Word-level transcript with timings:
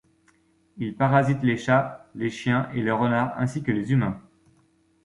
Il 0.79 0.95
parasite 0.95 1.43
les 1.43 1.57
chats, 1.57 2.09
les 2.15 2.31
chiens 2.31 2.71
et 2.73 2.81
les 2.81 2.89
renards 2.89 3.37
ainsi 3.39 3.61
que 3.61 3.71
les 3.71 3.91
humains. 3.91 4.19